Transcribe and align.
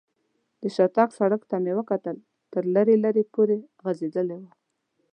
د 0.61 0.63
شاتګ 0.75 1.09
سړک 1.19 1.41
ته 1.49 1.55
مې 1.63 1.73
وکتل، 1.79 2.17
تر 2.53 2.63
لرې 2.75 2.95
لرې 3.03 3.23
پورې 3.33 3.57
غځېدلی 3.83 4.37
و. 4.41 4.43